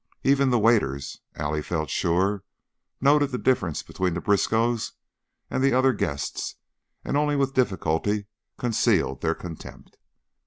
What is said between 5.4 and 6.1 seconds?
and the other